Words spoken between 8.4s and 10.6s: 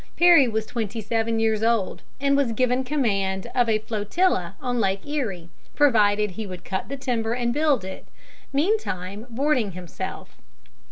meantime boarding himself.